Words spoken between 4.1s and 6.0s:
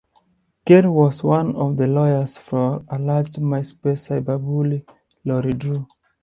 "cyberbully" Lori Drew.